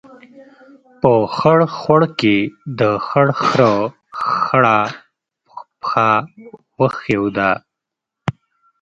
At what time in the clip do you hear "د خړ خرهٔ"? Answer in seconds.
2.79-3.77